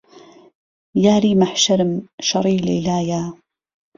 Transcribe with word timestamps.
یاری 1.05 1.33
مەحشەرم 1.41 1.91
شەڕی 2.27 2.63
لەیلایە 2.67 3.23